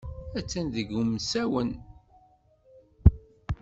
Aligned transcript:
Attan 0.39 0.67
deg 0.75 0.89
umsawen. 1.01 1.71